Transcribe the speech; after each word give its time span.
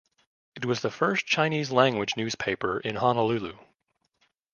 It 0.55 0.65
was 0.65 0.81
the 0.81 0.89
first 0.89 1.27
Chinese 1.27 1.69
language 1.69 2.17
newspaper 2.17 2.79
in 2.79 2.95
Honolulu. 2.95 3.59